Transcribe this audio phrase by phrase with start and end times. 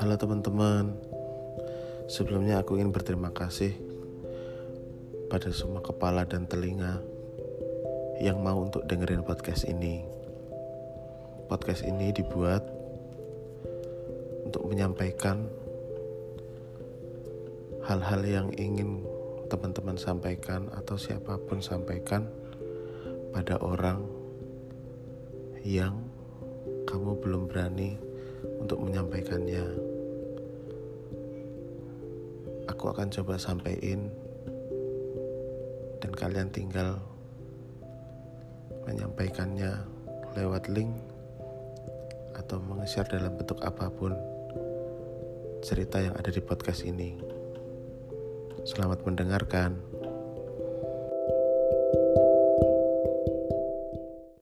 [0.00, 0.96] Halo teman-teman,
[2.08, 3.76] sebelumnya aku ingin berterima kasih
[5.28, 7.04] pada semua kepala dan telinga
[8.16, 10.00] yang mau untuk dengerin podcast ini.
[11.52, 12.64] Podcast ini dibuat
[14.48, 15.44] untuk menyampaikan
[17.84, 19.04] hal-hal yang ingin
[19.52, 22.24] teman-teman sampaikan atau siapa pun sampaikan
[23.36, 24.00] pada orang
[25.60, 25.92] yang
[26.88, 28.00] kamu belum berani
[28.64, 29.89] untuk menyampaikannya.
[32.70, 34.06] Aku akan coba sampaikan
[35.98, 37.02] dan kalian tinggal
[38.86, 39.74] menyampaikannya
[40.38, 40.94] lewat link
[42.38, 44.14] atau meng-share dalam bentuk apa pun
[45.66, 47.18] cerita yang ada di podcast ini.
[48.62, 49.99] Selamat mendengarkan.